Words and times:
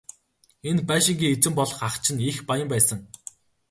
Энэ 0.69 0.81
байшингийн 0.89 1.33
эзэн 1.35 1.53
болох 1.59 1.79
ах 1.87 1.95
чинь 2.03 2.25
их 2.29 2.37
баян 2.47 2.69
байсан. 2.73 2.99